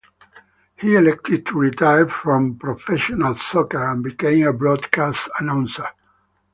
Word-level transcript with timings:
He 0.77 0.95
elected 0.95 1.45
to 1.45 1.59
retire 1.59 2.09
from 2.09 2.57
professional 2.57 3.35
soccer 3.35 3.87
and 3.91 4.03
became 4.03 4.47
a 4.47 4.51
broadcast 4.51 5.29
announcer. 5.39 5.89